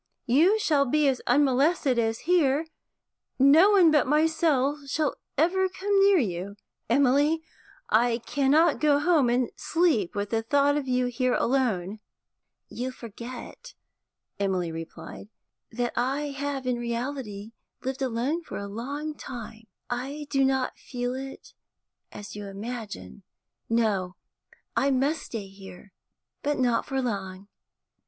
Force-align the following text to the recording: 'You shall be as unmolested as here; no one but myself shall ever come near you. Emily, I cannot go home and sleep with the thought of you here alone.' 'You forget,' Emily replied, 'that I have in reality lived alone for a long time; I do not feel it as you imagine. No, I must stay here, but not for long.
'You 0.25 0.57
shall 0.57 0.85
be 0.85 1.07
as 1.07 1.21
unmolested 1.27 1.99
as 1.99 2.21
here; 2.21 2.65
no 3.37 3.69
one 3.69 3.91
but 3.91 4.07
myself 4.07 4.79
shall 4.89 5.15
ever 5.37 5.69
come 5.69 6.01
near 6.03 6.17
you. 6.17 6.55
Emily, 6.89 7.43
I 7.87 8.17
cannot 8.25 8.79
go 8.79 8.97
home 8.97 9.29
and 9.29 9.51
sleep 9.55 10.15
with 10.15 10.31
the 10.31 10.41
thought 10.41 10.75
of 10.75 10.87
you 10.87 11.05
here 11.05 11.35
alone.' 11.35 11.99
'You 12.67 12.89
forget,' 12.89 13.75
Emily 14.39 14.71
replied, 14.71 15.29
'that 15.71 15.93
I 15.95 16.31
have 16.31 16.65
in 16.65 16.77
reality 16.79 17.51
lived 17.83 18.01
alone 18.01 18.41
for 18.41 18.57
a 18.57 18.65
long 18.67 19.13
time; 19.13 19.65
I 19.87 20.25
do 20.31 20.43
not 20.43 20.79
feel 20.79 21.13
it 21.13 21.53
as 22.11 22.35
you 22.35 22.47
imagine. 22.47 23.21
No, 23.69 24.15
I 24.75 24.89
must 24.89 25.21
stay 25.21 25.45
here, 25.47 25.91
but 26.41 26.57
not 26.57 26.87
for 26.87 26.99
long. 27.03 27.49